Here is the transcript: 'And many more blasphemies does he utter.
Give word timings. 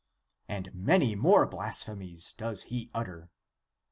'And 0.47 0.73
many 0.73 1.13
more 1.13 1.45
blasphemies 1.45 2.33
does 2.35 2.63
he 2.63 2.89
utter. 2.91 3.29